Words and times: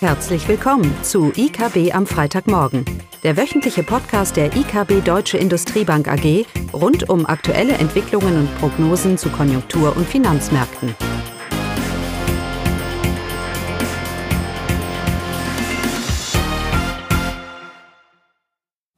Herzlich 0.00 0.46
willkommen 0.46 0.94
zu 1.02 1.32
IKB 1.34 1.94
am 1.94 2.06
Freitagmorgen, 2.06 2.84
der 3.22 3.38
wöchentliche 3.38 3.82
Podcast 3.82 4.36
der 4.36 4.54
IKB 4.54 5.02
Deutsche 5.02 5.38
Industriebank 5.38 6.06
AG 6.06 6.44
rund 6.74 7.08
um 7.08 7.24
aktuelle 7.24 7.72
Entwicklungen 7.72 8.40
und 8.40 8.58
Prognosen 8.58 9.16
zu 9.16 9.30
Konjunktur- 9.30 9.96
und 9.96 10.06
Finanzmärkten. 10.06 10.94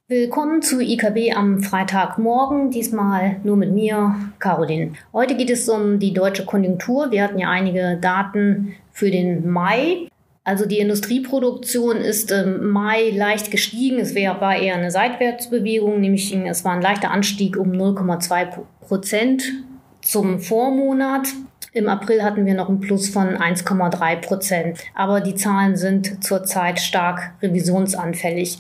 Willkommen 0.09 0.63
zu 0.63 0.81
IKB 0.81 1.33
am 1.37 1.63
Freitagmorgen, 1.63 2.73
diesmal 2.73 3.37
nur 3.45 3.57
mit 3.57 3.71
mir, 3.71 4.17
Caroline. 4.41 4.95
Heute 5.13 5.37
geht 5.37 5.51
es 5.51 5.69
um 5.69 6.01
die 6.01 6.13
deutsche 6.13 6.45
Konjunktur. 6.45 7.13
Wir 7.13 7.23
hatten 7.23 7.39
ja 7.39 7.51
einige 7.51 7.99
Daten 8.01 8.75
für 8.91 9.13
den 9.13 9.49
Mai. 9.49 10.09
Also 10.49 10.65
die 10.65 10.79
Industrieproduktion 10.79 11.99
ist 11.99 12.31
im 12.31 12.71
Mai 12.71 13.11
leicht 13.11 13.51
gestiegen. 13.51 13.99
Es 13.99 14.15
war 14.15 14.57
eher 14.57 14.77
eine 14.77 14.91
Seitwärtsbewegung, 14.91 16.01
nämlich 16.01 16.35
es 16.35 16.65
war 16.65 16.73
ein 16.73 16.81
leichter 16.81 17.11
Anstieg 17.11 17.59
um 17.59 17.73
0,2 17.73 18.57
Prozent 18.81 19.43
zum 20.01 20.41
Vormonat. 20.41 21.29
Im 21.73 21.89
April 21.89 22.23
hatten 22.23 22.47
wir 22.47 22.55
noch 22.55 22.69
einen 22.69 22.81
Plus 22.81 23.09
von 23.09 23.37
1,3 23.37 24.17
Prozent. 24.17 24.79
Aber 24.95 25.21
die 25.21 25.35
Zahlen 25.35 25.77
sind 25.77 26.25
zurzeit 26.25 26.81
stark 26.81 27.33
revisionsanfällig. 27.43 28.59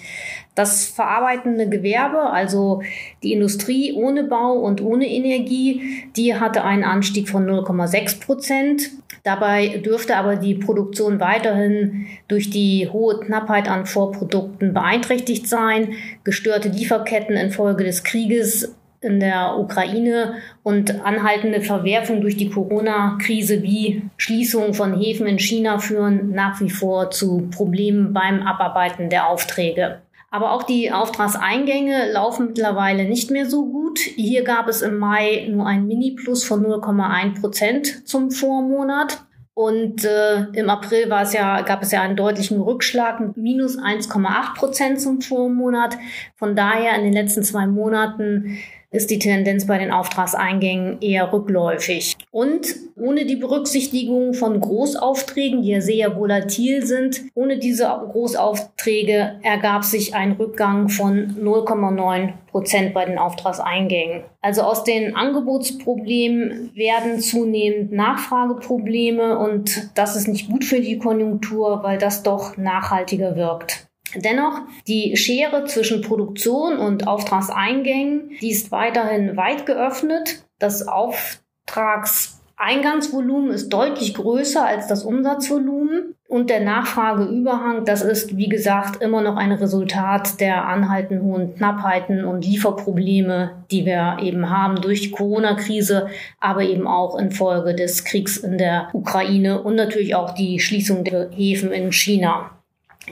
Das 0.55 0.87
verarbeitende 0.87 1.69
Gewerbe, 1.69 2.31
also 2.31 2.83
die 3.23 3.33
Industrie 3.33 3.93
ohne 3.93 4.25
Bau 4.25 4.55
und 4.55 4.83
ohne 4.83 5.07
Energie, 5.07 6.09
die 6.17 6.34
hatte 6.34 6.65
einen 6.65 6.83
Anstieg 6.83 7.29
von 7.29 7.47
0,6 7.47 8.21
Prozent. 8.21 8.91
Dabei 9.23 9.79
dürfte 9.79 10.17
aber 10.17 10.37
die 10.37 10.55
Produktion 10.55 11.20
weiterhin 11.20 12.06
durch 12.29 12.50
die 12.50 12.89
hohe 12.93 13.20
Knappheit 13.20 13.69
an 13.69 13.87
Vorprodukten 13.87 14.75
beeinträchtigt 14.75 15.47
sein. 15.47 15.93
Gestörte 16.25 16.69
Lieferketten 16.69 17.37
infolge 17.37 17.84
des 17.84 18.05
Krieges 18.05 18.75
in 19.00 19.20
der 19.20 19.56
Ukraine 19.58 20.34
und 20.62 21.04
anhaltende 21.04 21.60
Verwerfung 21.60 22.20
durch 22.20 22.36
die 22.36 22.50
Corona-Krise 22.50 23.62
wie 23.62 24.02
Schließung 24.16 24.74
von 24.74 24.98
Häfen 24.98 25.27
in 25.27 25.38
China 25.38 25.78
führen 25.78 26.32
nach 26.32 26.60
wie 26.60 26.70
vor 26.70 27.10
zu 27.10 27.48
Problemen 27.54 28.12
beim 28.12 28.42
Abarbeiten 28.42 29.08
der 29.08 29.28
Aufträge. 29.28 30.00
Aber 30.30 30.52
auch 30.52 30.62
die 30.62 30.92
Auftragseingänge 30.92 32.12
laufen 32.12 32.48
mittlerweile 32.48 33.04
nicht 33.04 33.30
mehr 33.30 33.46
so 33.46 33.66
gut. 33.66 33.98
Hier 33.98 34.44
gab 34.44 34.69
es 34.69 34.82
im 34.82 34.98
Mai 34.98 35.48
nur 35.50 35.66
ein 35.66 35.86
Mini-Plus 35.86 36.44
von 36.44 36.66
0,1 36.66 37.41
Prozent 37.41 38.06
zum 38.06 38.30
Vormonat. 38.30 39.24
Und 39.54 40.04
äh, 40.04 40.44
im 40.52 40.70
April 40.70 41.10
war 41.10 41.22
es 41.22 41.32
ja, 41.32 41.62
gab 41.62 41.82
es 41.82 41.91
ja 41.91 42.02
einen 42.02 42.14
deutlichen 42.14 42.60
Rückschlag, 42.60 43.36
minus 43.36 43.76
1,8 43.76 44.54
Prozent 44.54 45.00
zum 45.00 45.20
Vormonat. 45.20 45.96
Von 46.36 46.54
daher 46.54 46.94
in 46.96 47.04
den 47.04 47.12
letzten 47.12 47.42
zwei 47.42 47.66
Monaten 47.66 48.58
ist 48.91 49.11
die 49.11 49.19
Tendenz 49.19 49.67
bei 49.67 49.78
den 49.78 49.91
Auftragseingängen 49.91 51.00
eher 51.00 51.33
rückläufig. 51.33 52.17
Und 52.31 52.75
ohne 52.97 53.27
die 53.27 53.36
Berücksichtigung 53.36 54.33
von 54.33 54.61
Großaufträgen, 54.61 55.62
die 55.62 55.69
ja 55.69 55.81
sehr 55.81 56.17
volatil 56.17 56.84
sind, 56.86 57.22
ohne 57.34 57.59
diese 57.59 57.84
Großaufträge 57.84 59.41
ergab 59.42 59.84
sich 59.84 60.14
ein 60.14 60.33
Rückgang 60.33 60.89
von 60.89 61.36
0,9 61.39 62.33
Prozent 62.50 62.94
bei 62.94 63.05
den 63.05 63.19
Auftragseingängen. 63.19 64.25
Also 64.41 64.62
aus 64.62 64.84
den 64.84 65.14
Angebotsproblemen 65.14 66.70
werden 66.75 67.20
zunehmend 67.20 67.92
Nachfrageprobleme 67.92 69.39
und 69.39 69.91
das 69.94 70.16
ist 70.16 70.28
nicht 70.28 70.48
gut 70.48 70.64
für 70.64 70.81
die 70.81 70.98
Konjunktur, 70.98 71.83
weil 71.83 71.98
das 71.98 72.22
doch 72.22 72.56
nachhaltiger 72.56 73.36
wirkt. 73.36 73.88
Dennoch, 74.14 74.61
die 74.87 75.17
Schere 75.17 75.64
zwischen 75.64 76.03
Produktion 76.03 76.78
und 76.78 77.06
Auftragseingängen, 77.06 78.32
die 78.41 78.50
ist 78.50 78.72
weiterhin 78.72 79.37
weit 79.37 79.66
geöffnet. 79.66 80.44
Das 80.59 80.88
Auftragseingangsvolumen 80.88 83.50
ist 83.50 83.69
deutlich 83.69 84.15
größer 84.15 84.65
als 84.65 84.87
das 84.87 85.05
Umsatzvolumen. 85.05 86.15
Und 86.27 86.49
der 86.50 86.60
Nachfrageüberhang, 86.60 87.84
das 87.87 88.03
ist, 88.03 88.37
wie 88.37 88.50
gesagt, 88.50 89.03
immer 89.03 89.22
noch 89.22 89.37
ein 89.37 89.53
Resultat 89.53 90.41
der 90.41 90.66
anhaltenden 90.66 91.25
hohen 91.25 91.55
Knappheiten 91.55 92.27
und 92.27 92.44
Lieferprobleme, 92.44 93.65
die 93.71 93.87
wir 93.87 94.19
eben 94.21 94.50
haben 94.50 94.82
durch 94.82 95.00
die 95.00 95.11
Corona-Krise, 95.11 96.09
aber 96.38 96.61
eben 96.62 96.87
auch 96.87 97.19
infolge 97.19 97.75
des 97.75 98.05
Kriegs 98.05 98.37
in 98.37 98.59
der 98.59 98.91
Ukraine 98.93 99.62
und 99.62 99.77
natürlich 99.77 100.15
auch 100.15 100.32
die 100.32 100.61
Schließung 100.61 101.03
der 101.03 101.31
Häfen 101.31 101.72
in 101.72 101.93
China 101.93 102.57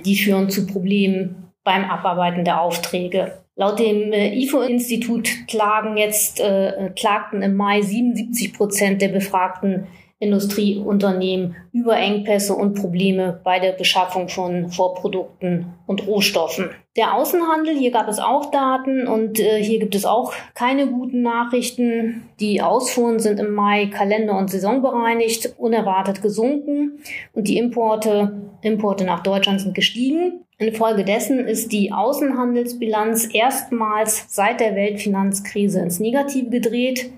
die 0.05 0.17
führen 0.17 0.51
zu 0.51 0.67
Problemen 0.67 1.53
beim 1.65 1.85
Abarbeiten 1.85 2.45
der 2.45 2.61
Aufträge. 2.61 3.39
Laut 3.57 3.79
dem 3.79 4.13
äh, 4.13 4.35
IFO-Institut 4.39 5.49
klagen 5.49 5.97
jetzt, 5.97 6.41
äh, 6.41 6.91
klagten 6.95 7.43
im 7.43 7.57
Mai 7.57 7.81
77 7.81 8.53
Prozent 8.53 9.01
der 9.01 9.09
befragten 9.09 9.87
Industrieunternehmen 10.19 11.57
über 11.73 11.99
Engpässe 11.99 12.55
und 12.55 12.75
Probleme 12.75 13.39
bei 13.45 13.59
der 13.59 13.73
Beschaffung 13.73 14.31
von 14.31 14.71
Vorprodukten 14.71 15.75
und 15.87 16.07
Rohstoffen. 16.07 16.71
Der 16.97 17.15
Außenhandel, 17.15 17.77
hier 17.77 17.91
gab 17.91 18.09
es 18.09 18.19
auch 18.19 18.51
Daten 18.51 19.07
und 19.07 19.39
äh, 19.39 19.63
hier 19.63 19.79
gibt 19.79 19.95
es 19.95 20.07
auch 20.07 20.33
keine 20.55 20.87
guten 20.87 21.21
Nachrichten. 21.21 22.23
Die 22.41 22.63
Ausfuhren 22.63 23.19
sind 23.19 23.39
im 23.39 23.53
Mai 23.53 23.87
kalender- 23.87 24.39
und 24.39 24.51
saisonbereinigt 24.51 25.55
unerwartet 25.59 26.23
gesunken 26.23 26.99
und 27.35 27.49
die 27.49 27.59
Importe, 27.59 28.41
Importe 28.63 29.05
nach 29.05 29.23
Deutschland 29.23 29.61
sind 29.61 29.75
gestiegen. 29.75 30.41
Infolgedessen 30.57 31.41
ist 31.41 31.73
die 31.73 31.93
Außenhandelsbilanz 31.93 33.35
erstmals 33.35 34.25
seit 34.29 34.61
der 34.61 34.75
Weltfinanzkrise 34.75 35.81
ins 35.81 36.01
Negative 36.01 36.49
gedreht. 36.49 37.11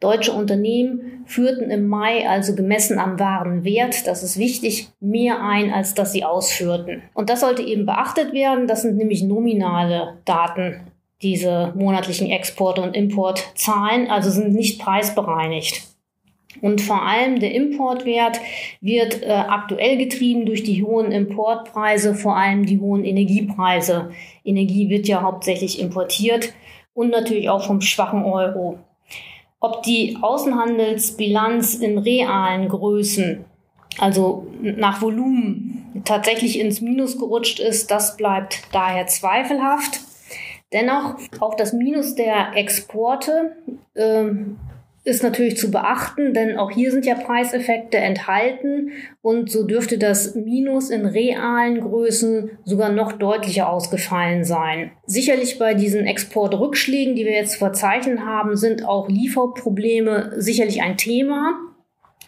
Deutsche 0.00 0.32
Unternehmen 0.32 1.24
führten 1.26 1.70
im 1.70 1.88
Mai 1.88 2.28
also 2.28 2.54
gemessen 2.54 3.00
am 3.00 3.18
wahren 3.18 3.64
Wert, 3.64 4.06
das 4.06 4.22
ist 4.22 4.38
wichtig, 4.38 4.90
mehr 5.00 5.42
ein, 5.42 5.72
als 5.72 5.94
dass 5.94 6.12
sie 6.12 6.24
ausführten. 6.24 7.02
Und 7.14 7.30
das 7.30 7.40
sollte 7.40 7.62
eben 7.62 7.84
beachtet 7.84 8.32
werden. 8.32 8.68
Das 8.68 8.82
sind 8.82 8.96
nämlich 8.96 9.24
nominale 9.24 10.18
Daten, 10.24 10.80
diese 11.20 11.72
monatlichen 11.74 12.30
Exporte 12.30 12.80
und 12.80 12.96
Importzahlen, 12.96 14.08
also 14.08 14.30
sind 14.30 14.54
nicht 14.54 14.80
preisbereinigt. 14.80 15.82
Und 16.60 16.80
vor 16.80 17.02
allem 17.02 17.40
der 17.40 17.54
Importwert 17.54 18.40
wird 18.80 19.22
äh, 19.22 19.30
aktuell 19.30 19.96
getrieben 19.96 20.46
durch 20.46 20.62
die 20.62 20.82
hohen 20.82 21.12
Importpreise, 21.12 22.14
vor 22.14 22.36
allem 22.36 22.66
die 22.66 22.80
hohen 22.80 23.04
Energiepreise. 23.04 24.10
Energie 24.44 24.88
wird 24.88 25.08
ja 25.08 25.22
hauptsächlich 25.22 25.80
importiert 25.80 26.52
und 26.94 27.10
natürlich 27.10 27.48
auch 27.48 27.64
vom 27.66 27.80
schwachen 27.80 28.24
Euro. 28.24 28.78
Ob 29.60 29.82
die 29.82 30.16
Außenhandelsbilanz 30.20 31.74
in 31.74 31.98
realen 31.98 32.68
Größen, 32.68 33.44
also 33.98 34.46
nach 34.60 35.02
Volumen, 35.02 36.02
tatsächlich 36.04 36.60
ins 36.60 36.80
Minus 36.80 37.18
gerutscht 37.18 37.58
ist, 37.58 37.90
das 37.90 38.16
bleibt 38.16 38.62
daher 38.72 39.06
zweifelhaft. 39.06 40.00
Dennoch 40.72 41.16
auch 41.40 41.54
das 41.54 41.72
Minus 41.72 42.14
der 42.14 42.54
Exporte 42.54 43.56
äh, 43.94 44.26
ist 45.04 45.22
natürlich 45.22 45.56
zu 45.56 45.70
beachten, 45.70 46.34
denn 46.34 46.58
auch 46.58 46.70
hier 46.70 46.90
sind 46.90 47.06
ja 47.06 47.14
Preiseffekte 47.14 47.98
enthalten 47.98 48.90
und 49.22 49.50
so 49.50 49.64
dürfte 49.64 49.98
das 49.98 50.34
Minus 50.34 50.90
in 50.90 51.06
realen 51.06 51.80
Größen 51.80 52.50
sogar 52.64 52.90
noch 52.90 53.12
deutlicher 53.12 53.70
ausgefallen 53.70 54.44
sein. 54.44 54.90
Sicherlich 55.06 55.58
bei 55.58 55.74
diesen 55.74 56.06
Exportrückschlägen, 56.06 57.14
die 57.14 57.24
wir 57.24 57.32
jetzt 57.32 57.52
zu 57.52 57.58
verzeichnen 57.58 58.26
haben, 58.26 58.56
sind 58.56 58.84
auch 58.84 59.08
Lieferprobleme 59.08 60.32
sicherlich 60.36 60.82
ein 60.82 60.96
Thema. 60.96 61.58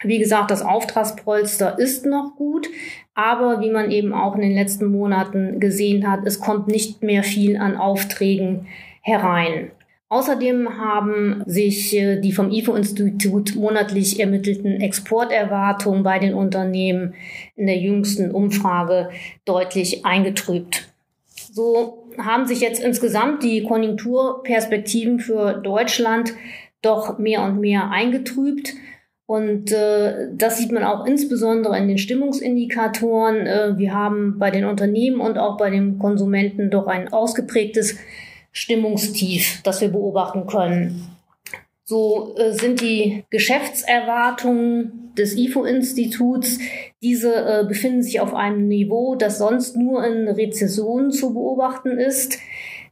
Wie 0.03 0.17
gesagt, 0.17 0.49
das 0.49 0.63
Auftragspolster 0.63 1.77
ist 1.77 2.05
noch 2.07 2.35
gut, 2.35 2.67
aber 3.13 3.61
wie 3.61 3.69
man 3.69 3.91
eben 3.91 4.13
auch 4.13 4.35
in 4.35 4.41
den 4.41 4.55
letzten 4.55 4.87
Monaten 4.87 5.59
gesehen 5.59 6.09
hat, 6.09 6.21
es 6.25 6.39
kommt 6.39 6.67
nicht 6.67 7.03
mehr 7.03 7.21
viel 7.23 7.57
an 7.57 7.77
Aufträgen 7.77 8.67
herein. 9.01 9.71
Außerdem 10.11 10.77
haben 10.77 11.41
sich 11.45 11.95
äh, 11.95 12.19
die 12.19 12.33
vom 12.33 12.51
IFO-Institut 12.51 13.55
monatlich 13.55 14.19
ermittelten 14.19 14.81
Exporterwartungen 14.81 16.03
bei 16.03 16.19
den 16.19 16.33
Unternehmen 16.33 17.13
in 17.55 17.65
der 17.65 17.77
jüngsten 17.77 18.29
Umfrage 18.29 19.09
deutlich 19.45 20.05
eingetrübt. 20.05 20.89
So 21.53 22.09
haben 22.17 22.45
sich 22.45 22.59
jetzt 22.59 22.83
insgesamt 22.83 23.41
die 23.41 23.63
Konjunkturperspektiven 23.63 25.21
für 25.21 25.53
Deutschland 25.53 26.33
doch 26.81 27.17
mehr 27.17 27.43
und 27.43 27.61
mehr 27.61 27.89
eingetrübt. 27.89 28.73
Und 29.27 29.71
äh, 29.71 30.27
das 30.33 30.57
sieht 30.57 30.73
man 30.73 30.83
auch 30.83 31.05
insbesondere 31.05 31.77
in 31.77 31.87
den 31.87 31.97
Stimmungsindikatoren. 31.97 33.47
Äh, 33.47 33.77
wir 33.77 33.93
haben 33.93 34.39
bei 34.39 34.51
den 34.51 34.65
Unternehmen 34.65 35.21
und 35.21 35.37
auch 35.37 35.55
bei 35.55 35.69
den 35.69 35.99
Konsumenten 35.99 36.69
doch 36.69 36.87
ein 36.87 37.13
ausgeprägtes 37.13 37.95
Stimmungstief, 38.51 39.61
das 39.63 39.81
wir 39.81 39.89
beobachten 39.89 40.45
können. 40.47 41.07
So 41.83 42.35
äh, 42.37 42.53
sind 42.53 42.79
die 42.79 43.25
Geschäftserwartungen 43.29 45.11
des 45.17 45.35
IFO-Instituts, 45.35 46.59
diese 47.01 47.33
äh, 47.33 47.65
befinden 47.67 48.03
sich 48.03 48.21
auf 48.21 48.33
einem 48.33 48.67
Niveau, 48.67 49.15
das 49.15 49.39
sonst 49.39 49.75
nur 49.75 50.05
in 50.05 50.27
Rezessionen 50.27 51.11
zu 51.11 51.33
beobachten 51.33 51.97
ist. 51.97 52.39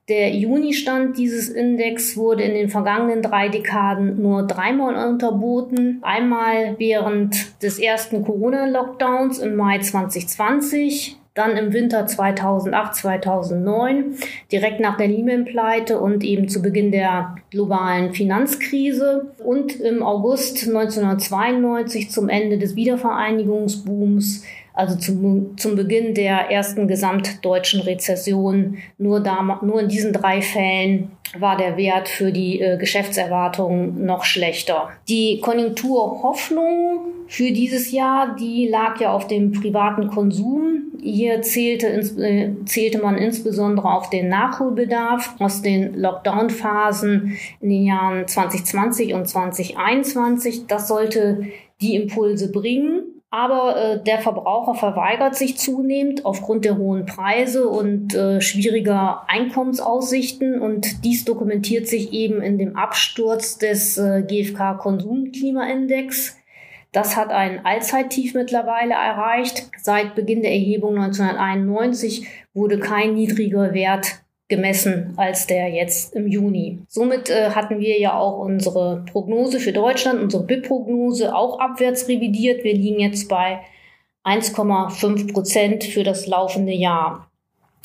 Der 0.10 0.36
Juni-Stand 0.36 1.20
dieses 1.20 1.50
Index 1.50 2.18
wurde 2.18 2.44
in 2.44 2.56
den 2.56 2.70
vergangenen 2.70 3.22
drei 3.22 3.48
Dekaden 3.48 4.20
nur 4.20 4.48
dreimal 4.48 5.08
unterboten. 5.08 6.00
Einmal 6.02 6.76
während 6.80 7.62
des 7.62 7.78
ersten 7.78 8.26
Corona-Lockdowns 8.26 9.38
im 9.38 9.56
Mai 9.56 9.78
2020, 9.78 11.19
dann 11.34 11.56
im 11.58 11.74
Winter 11.74 12.06
2008, 12.06 12.96
2009, 12.96 14.16
direkt 14.52 14.80
nach 14.80 14.98
der 14.98 15.08
Lehman-Pleite 15.08 16.00
und 16.00 16.24
eben 16.24 16.50
zu 16.50 16.62
Beginn 16.62 16.92
der 16.92 17.36
globalen 17.52 18.14
Finanzkrise 18.14 19.34
und 19.44 19.80
im 19.80 20.04
August 20.04 20.68
1992 20.68 22.12
zum 22.12 22.30
Ende 22.30 22.58
des 22.58 22.76
Wiedervereinigungsbooms 22.76 24.44
also 24.80 24.96
zum, 24.96 25.58
zum 25.58 25.76
Beginn 25.76 26.14
der 26.14 26.52
ersten 26.52 26.88
gesamtdeutschen 26.88 27.82
Rezession. 27.82 28.78
Nur, 28.98 29.20
da, 29.20 29.60
nur 29.62 29.82
in 29.82 29.90
diesen 29.90 30.14
drei 30.14 30.42
Fällen 30.42 31.12
war 31.38 31.58
der 31.58 31.78
Wert 31.78 32.10
für 32.10 32.32
die 32.32 32.60
äh, 32.60 32.78
Geschäftserwartungen 32.78 34.06
noch 34.06 34.24
schlechter. 34.24 34.90
Die 35.08 35.40
Konjunkturhoffnung 35.42 37.00
für 37.28 37.52
dieses 37.52 37.92
Jahr, 37.92 38.36
die 38.36 38.68
lag 38.68 39.00
ja 39.00 39.14
auf 39.14 39.28
dem 39.28 39.52
privaten 39.52 40.08
Konsum. 40.08 40.92
Hier 41.02 41.42
zählte, 41.42 41.88
äh, 41.88 42.66
zählte 42.66 42.98
man 43.00 43.16
insbesondere 43.16 43.92
auf 43.92 44.10
den 44.10 44.30
Nachholbedarf 44.30 45.36
aus 45.40 45.62
den 45.62 45.94
Lockdown-Phasen 45.94 47.38
in 47.62 47.70
den 47.70 47.86
Jahren 47.86 48.28
2020 48.28 49.14
und 49.14 49.28
2021. 49.28 50.66
Das 50.68 50.88
sollte 50.88 51.44
die 51.82 51.96
Impulse 51.96 52.52
bringen. 52.52 53.09
Aber 53.32 53.78
äh, 53.78 54.04
der 54.04 54.18
Verbraucher 54.20 54.74
verweigert 54.74 55.36
sich 55.36 55.56
zunehmend 55.58 56.26
aufgrund 56.26 56.66
der 56.66 56.78
hohen 56.78 57.06
Preise 57.06 57.70
und 57.70 58.16
äh, 58.16 58.42
schwieriger 58.42 59.22
Einkommensaussichten. 59.28 60.60
Und 60.60 61.06
dies 61.06 61.26
dokumentiert 61.26 61.88
sich 61.88 62.12
eben 62.12 62.42
in 62.42 62.58
dem 62.58 62.76
Absturz 62.76 63.60
des 63.60 64.00
äh, 64.00 64.24
GfK-Konsumklimaindex. 64.24 66.38
Das 66.92 67.16
hat 67.16 67.30
ein 67.30 67.68
Allzeittief 67.68 68.34
mittlerweile 68.34 68.96
erreicht. 68.96 69.70
Seit 69.78 70.16
Beginn 70.16 70.42
der 70.42 70.50
Erhebung 70.52 70.98
1991 70.98 72.28
wurde 72.56 72.80
kein 72.80 73.14
niedriger 73.14 73.76
Wert 73.76 74.24
gemessen 74.50 75.14
als 75.16 75.48
der 75.48 75.70
jetzt 75.70 76.16
im 76.16 76.28
Juni. 76.28 76.80
Somit 76.88 77.30
äh, 77.30 77.52
hatten 77.52 77.80
wir 77.80 78.00
ja 78.00 78.18
auch 78.18 78.40
unsere 78.40 79.06
Prognose 79.10 79.60
für 79.60 79.72
Deutschland, 79.72 80.20
unsere 80.20 80.44
BIP-Prognose 80.44 81.34
auch 81.34 81.60
abwärts 81.60 82.08
revidiert. 82.08 82.64
Wir 82.64 82.74
liegen 82.74 83.00
jetzt 83.00 83.30
bei 83.30 83.62
1,5 84.26 85.32
Prozent 85.32 85.84
für 85.84 86.04
das 86.04 86.28
laufende 86.28 86.74
Jahr. 86.74 87.30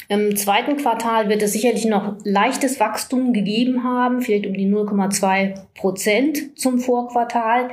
Im 0.09 0.37
zweiten 0.37 0.77
Quartal 0.77 1.29
wird 1.29 1.43
es 1.43 1.53
sicherlich 1.53 1.87
noch 1.87 2.17
leichtes 2.25 2.81
Wachstum 2.81 3.33
gegeben 3.33 3.85
haben, 3.85 4.21
vielleicht 4.21 4.47
um 4.47 4.55
die 4.55 4.69
0,2 4.69 5.55
Prozent 5.75 6.59
zum 6.59 6.79
Vorquartal. 6.79 7.71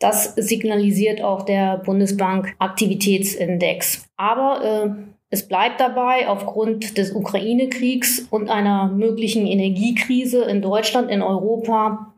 Das 0.00 0.34
signalisiert 0.36 1.22
auch 1.22 1.42
der 1.42 1.78
Bundesbank 1.78 2.54
Aktivitätsindex. 2.58 4.08
Aber 4.16 4.64
äh, 4.64 5.17
es 5.30 5.46
bleibt 5.46 5.78
dabei, 5.80 6.26
aufgrund 6.28 6.96
des 6.96 7.12
Ukraine-Kriegs 7.12 8.26
und 8.30 8.48
einer 8.48 8.88
möglichen 8.88 9.46
Energiekrise 9.46 10.44
in 10.44 10.62
Deutschland, 10.62 11.10
in 11.10 11.20
Europa, 11.20 12.14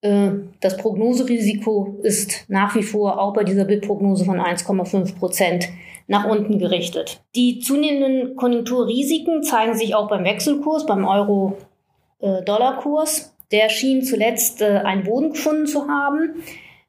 äh, 0.00 0.30
das 0.60 0.78
Prognoserisiko 0.78 1.98
ist 2.02 2.46
nach 2.48 2.74
wie 2.74 2.82
vor 2.82 3.20
auch 3.20 3.34
bei 3.34 3.44
dieser 3.44 3.64
BIP-Prognose 3.64 4.24
von 4.24 4.40
1,5 4.40 5.18
Prozent 5.18 5.68
nach 6.06 6.26
unten 6.26 6.58
gerichtet. 6.58 7.22
Die 7.34 7.60
zunehmenden 7.60 8.36
Konjunkturrisiken 8.36 9.42
zeigen 9.42 9.74
sich 9.74 9.94
auch 9.94 10.08
beim 10.08 10.24
Wechselkurs, 10.24 10.86
beim 10.86 11.06
Euro-Dollar-Kurs. 11.06 13.34
Der 13.52 13.68
schien 13.68 14.02
zuletzt 14.02 14.62
äh, 14.62 14.80
einen 14.84 15.04
Boden 15.04 15.32
gefunden 15.32 15.66
zu 15.66 15.86
haben. 15.88 16.42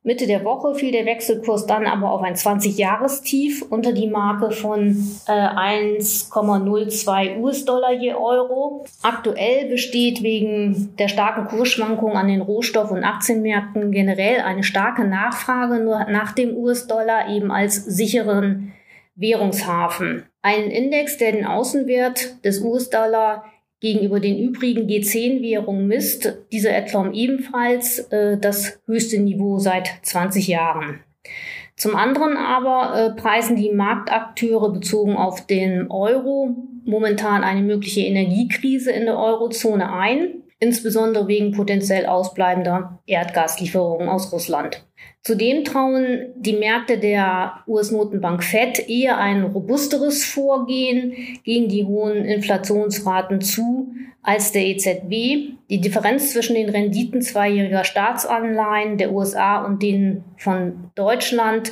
Mitte 0.05 0.25
der 0.27 0.45
Woche 0.45 0.75
fiel 0.75 0.91
der 0.91 1.07
Wechselkurs 1.07 1.65
dann 1.65 1.87
aber 1.87 2.11
auf 2.11 2.21
ein 2.21 2.35
20-Jahrestief 2.35 3.65
unter 3.67 3.91
die 3.91 4.07
Marke 4.07 4.51
von 4.51 5.03
äh, 5.27 5.31
1,02 5.31 7.39
US-Dollar 7.39 7.91
je 7.91 8.13
Euro. 8.13 8.85
Aktuell 9.01 9.67
besteht 9.67 10.21
wegen 10.21 10.93
der 10.99 11.07
starken 11.07 11.47
Kursschwankungen 11.47 12.17
an 12.17 12.27
den 12.27 12.41
Rohstoff- 12.41 12.91
und 12.91 13.03
Aktienmärkten 13.03 13.91
generell 13.91 14.41
eine 14.41 14.61
starke 14.61 15.05
Nachfrage 15.05 15.83
nach 15.83 16.33
dem 16.33 16.55
US-Dollar 16.55 17.29
eben 17.29 17.51
als 17.51 17.83
sicheren 17.83 18.73
Währungshafen. 19.15 20.27
Ein 20.43 20.69
Index, 20.69 21.17
der 21.17 21.31
den 21.31 21.47
Außenwert 21.47 22.45
des 22.45 22.61
US-Dollar 22.61 23.43
gegenüber 23.85 24.19
den 24.19 24.39
übrigen 24.39 24.87
G10-Währungen 24.87 25.85
misst, 25.85 26.39
diese 26.51 26.69
erklomm 26.69 27.13
ebenfalls 27.13 27.99
äh, 28.11 28.35
das 28.39 28.79
höchste 28.87 29.19
Niveau 29.19 29.59
seit 29.59 29.91
20 30.01 30.47
Jahren. 30.47 31.01
Zum 31.75 31.95
anderen 31.95 32.35
aber 32.35 32.97
äh, 32.97 33.21
preisen 33.21 33.55
die 33.55 33.71
Marktakteure 33.71 34.73
bezogen 34.73 35.15
auf 35.15 35.45
den 35.45 35.91
Euro 35.91 36.55
momentan 36.83 37.43
eine 37.43 37.61
mögliche 37.61 38.01
Energiekrise 38.01 38.91
in 38.91 39.05
der 39.05 39.19
Eurozone 39.19 39.93
ein, 39.93 40.41
insbesondere 40.65 41.27
wegen 41.27 41.51
potenziell 41.51 42.05
ausbleibender 42.07 42.99
Erdgaslieferungen 43.05 44.09
aus 44.09 44.31
Russland. 44.31 44.83
Zudem 45.21 45.63
trauen 45.63 46.33
die 46.35 46.53
Märkte 46.53 46.99
der 46.99 47.63
US-Notenbank 47.67 48.43
Fed 48.43 48.87
eher 48.87 49.17
ein 49.17 49.43
robusteres 49.43 50.23
Vorgehen 50.23 51.13
gegen 51.43 51.67
die 51.67 51.85
hohen 51.85 52.25
Inflationsraten 52.25 53.41
zu 53.41 53.91
als 54.21 54.51
der 54.51 54.65
EZB. 54.65 55.55
Die 55.69 55.81
Differenz 55.81 56.31
zwischen 56.31 56.55
den 56.55 56.69
Renditen 56.69 57.21
zweijähriger 57.21 57.83
Staatsanleihen 57.83 58.97
der 58.97 59.11
USA 59.11 59.65
und 59.65 59.81
denen 59.81 60.23
von 60.37 60.91
Deutschland 60.93 61.71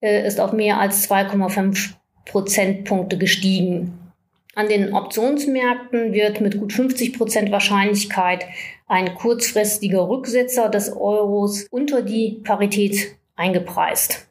äh, 0.00 0.26
ist 0.26 0.40
auf 0.40 0.52
mehr 0.52 0.78
als 0.78 1.10
2,5 1.10 1.94
Prozentpunkte 2.26 3.16
gestiegen. 3.18 3.99
An 4.54 4.68
den 4.68 4.92
Optionsmärkten 4.94 6.12
wird 6.12 6.40
mit 6.40 6.58
gut 6.58 6.72
50 6.72 7.16
Prozent 7.16 7.52
Wahrscheinlichkeit 7.52 8.44
ein 8.88 9.14
kurzfristiger 9.14 10.08
Rücksetzer 10.08 10.68
des 10.68 10.92
Euros 10.92 11.66
unter 11.70 12.02
die 12.02 12.40
Parität 12.42 13.16
eingepreist. 13.36 14.26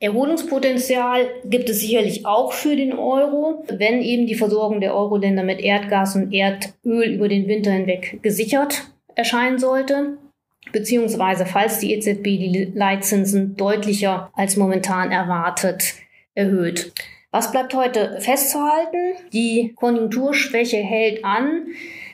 Erholungspotenzial 0.00 1.28
gibt 1.44 1.68
es 1.68 1.80
sicherlich 1.80 2.24
auch 2.24 2.52
für 2.52 2.76
den 2.76 2.92
Euro, 2.92 3.64
wenn 3.68 4.00
eben 4.00 4.26
die 4.26 4.36
Versorgung 4.36 4.80
der 4.80 4.94
Euro-Länder 4.94 5.42
mit 5.42 5.60
Erdgas 5.60 6.14
und 6.14 6.32
Erdöl 6.32 7.14
über 7.14 7.28
den 7.28 7.48
Winter 7.48 7.72
hinweg 7.72 8.20
gesichert 8.22 8.92
erscheinen 9.16 9.58
sollte, 9.58 10.16
beziehungsweise 10.70 11.44
falls 11.44 11.80
die 11.80 11.92
EZB 11.92 12.22
die 12.22 12.72
Leitzinsen 12.72 13.56
deutlicher 13.56 14.30
als 14.34 14.56
momentan 14.56 15.10
erwartet 15.10 15.94
erhöht. 16.34 16.92
Was 17.30 17.52
bleibt 17.52 17.74
heute 17.74 18.18
festzuhalten? 18.20 19.14
Die 19.32 19.74
Konjunkturschwäche 19.76 20.78
hält 20.78 21.24
an 21.24 21.66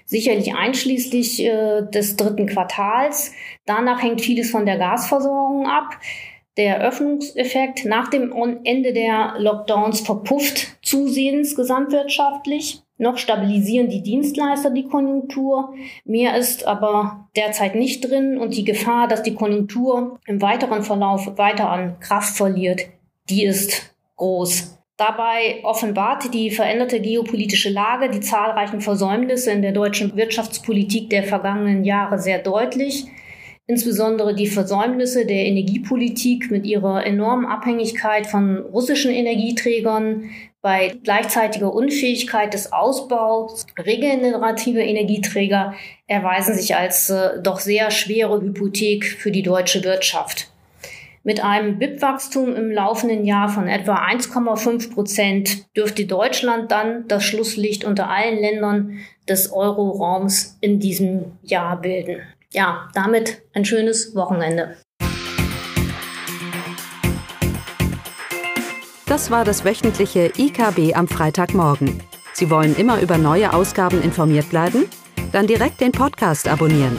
sicherlich 0.07 0.55
einschließlich 0.55 1.45
äh, 1.45 1.83
des 1.83 2.17
dritten 2.17 2.47
Quartals. 2.47 3.33
Danach 3.65 4.03
hängt 4.03 4.21
vieles 4.21 4.51
von 4.51 4.67
der 4.67 4.77
Gasversorgung 4.77 5.67
ab. 5.67 5.99
Der 6.57 6.81
Öffnungseffekt 6.81 7.85
nach 7.85 8.09
dem 8.09 8.33
Ende 8.65 8.93
der 8.93 9.35
Lockdowns 9.39 10.01
verpufft 10.01 10.77
zusehends 10.83 11.57
gesamtwirtschaftlich. 11.57 12.83
Noch 12.97 13.19
stabilisieren 13.19 13.89
die 13.89 14.03
Dienstleister 14.03 14.71
die 14.71 14.85
Konjunktur. 14.85 15.75
Mehr 16.05 16.37
ist 16.37 16.65
aber 16.65 17.29
derzeit 17.35 17.75
nicht 17.75 18.09
drin 18.09 18.39
und 18.39 18.57
die 18.57 18.65
Gefahr, 18.65 19.09
dass 19.09 19.25
die 19.25 19.35
Konjunktur 19.35 20.21
im 20.27 20.41
weiteren 20.41 20.85
Verlauf 20.85 21.37
weiter 21.37 21.69
an 21.71 21.99
Kraft 21.99 22.37
verliert, 22.37 22.83
die 23.29 23.45
ist 23.45 23.95
groß. 24.17 24.74
Dabei 24.97 25.61
offenbarte 25.65 26.31
die 26.31 26.53
veränderte 26.53 27.01
geopolitische 27.01 27.71
Lage 27.71 28.11
die 28.11 28.21
zahlreichen 28.21 28.81
Versäumnisse 28.81 29.51
in 29.51 29.63
der 29.63 29.73
deutschen 29.73 30.17
Wirtschaftspolitik 30.17 31.11
der 31.11 31.25
vergangenen 31.25 31.85
Jahre 31.85 32.21
sehr 32.21 32.39
deutlich. 32.39 33.07
Insbesondere 33.67 34.35
die 34.35 34.47
Versäumnisse 34.47 35.27
der 35.27 35.47
Energiepolitik 35.47 36.51
mit 36.51 36.65
ihrer 36.67 37.05
enormen 37.05 37.47
Abhängigkeit 37.47 38.27
von 38.27 38.59
russischen 38.59 39.11
Energieträgern 39.11 40.31
bei 40.61 40.95
gleichzeitiger 41.03 41.75
Unfähigkeit 41.75 42.55
des 42.55 42.73
Ausbaus 42.73 43.67
regenerativer 43.79 44.81
Energieträger 44.81 45.75
erweisen 46.07 46.55
sich 46.55 46.77
als 46.77 47.11
äh, 47.11 47.43
doch 47.43 47.59
sehr 47.59 47.91
schwere 47.91 48.41
Hypothek 48.41 49.05
für 49.05 49.31
die 49.31 49.43
deutsche 49.43 49.83
Wirtschaft. 49.83 50.54
Mit 51.27 51.43
einem 51.43 51.79
BIP-Wachstum 51.79 52.55
im 52.55 52.71
laufenden 52.71 53.25
Jahr 53.25 53.49
von 53.49 53.67
etwa 53.67 53.97
1,5 53.97 54.93
Prozent 54.93 55.75
dürfte 55.75 56.05
Deutschland 56.05 56.71
dann 56.71 57.09
das 57.09 57.25
Schlusslicht 57.25 57.87
unter 57.87 58.11
allen 58.11 58.39
Ländern 58.39 58.99
des 59.27 59.51
Euroraums 59.51 60.59
in 60.61 60.81
diesem 60.81 61.33
Jahr 61.43 61.81
bilden. 61.81 62.21
ja, 62.53 62.91
damit 62.93 63.41
ein 63.55 63.65
schönes 63.65 64.15
Wochenende. 64.15 64.77
Das 69.07 69.31
war 69.31 69.47
das 69.47 69.65
wöchentliche 69.65 70.31
IKB 70.37 70.95
am 70.95 71.09
Freitagmorgen. 71.09 72.03
Sie 72.35 72.51
wollen 72.51 72.77
immer 72.77 73.01
über 73.01 73.17
neue 73.17 73.55
Ausgaben 73.55 74.03
informiert 74.03 74.51
bleiben? 74.51 74.85
Dann 75.33 75.47
direkt 75.47 75.81
den 75.81 75.93
Podcast 75.93 76.49
abonnieren. 76.49 76.99